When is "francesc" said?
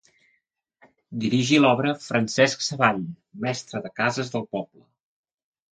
2.07-2.67